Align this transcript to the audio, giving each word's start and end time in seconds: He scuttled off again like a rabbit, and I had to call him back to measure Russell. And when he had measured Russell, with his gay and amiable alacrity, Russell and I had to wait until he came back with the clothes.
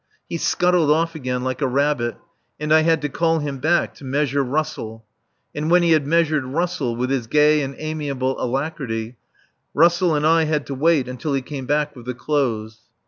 He 0.27 0.37
scuttled 0.37 0.89
off 0.89 1.13
again 1.13 1.43
like 1.43 1.61
a 1.61 1.67
rabbit, 1.67 2.15
and 2.59 2.73
I 2.73 2.81
had 2.81 3.03
to 3.03 3.07
call 3.09 3.37
him 3.37 3.59
back 3.59 3.93
to 3.97 4.03
measure 4.03 4.43
Russell. 4.43 5.05
And 5.53 5.69
when 5.69 5.83
he 5.83 5.91
had 5.91 6.07
measured 6.07 6.43
Russell, 6.43 6.95
with 6.95 7.11
his 7.11 7.27
gay 7.27 7.61
and 7.61 7.75
amiable 7.77 8.43
alacrity, 8.43 9.17
Russell 9.75 10.15
and 10.15 10.25
I 10.25 10.45
had 10.45 10.65
to 10.65 10.73
wait 10.73 11.07
until 11.07 11.33
he 11.35 11.43
came 11.43 11.67
back 11.67 11.95
with 11.95 12.05
the 12.07 12.15
clothes. 12.15 12.79